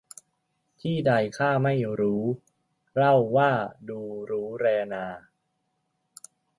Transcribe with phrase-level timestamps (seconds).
[0.81, 2.23] ที่ใดข้าไม่รู้
[2.95, 3.51] เล่าว่า
[3.89, 5.05] ดูรู้แลนา